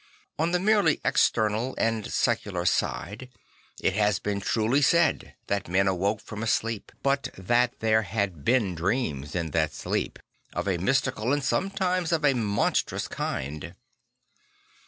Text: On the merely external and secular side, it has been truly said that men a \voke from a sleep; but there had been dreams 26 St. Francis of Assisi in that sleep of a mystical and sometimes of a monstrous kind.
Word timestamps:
On 0.39 0.49
the 0.51 0.57
merely 0.59 0.99
external 1.05 1.75
and 1.77 2.11
secular 2.11 2.65
side, 2.65 3.29
it 3.79 3.93
has 3.93 4.17
been 4.17 4.41
truly 4.41 4.81
said 4.81 5.35
that 5.45 5.67
men 5.67 5.87
a 5.87 5.93
\voke 5.95 6.21
from 6.21 6.41
a 6.41 6.47
sleep; 6.47 6.91
but 7.03 7.29
there 7.37 8.01
had 8.01 8.43
been 8.43 8.73
dreams 8.73 9.33
26 9.33 9.33
St. 9.33 9.33
Francis 9.33 9.35
of 9.35 9.37
Assisi 9.37 9.39
in 9.39 9.51
that 9.51 9.73
sleep 10.15 10.19
of 10.53 10.67
a 10.67 10.83
mystical 10.83 11.31
and 11.33 11.43
sometimes 11.43 12.11
of 12.11 12.25
a 12.25 12.33
monstrous 12.33 13.07
kind. 13.07 13.75